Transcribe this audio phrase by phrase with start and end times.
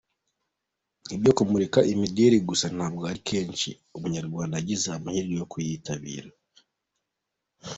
[1.15, 3.69] ibyo kumurika imideli gusa ntabwo ari kenshi.
[3.95, 6.29] Umunyarwanda Yagize amahirwe yo kuyitabira.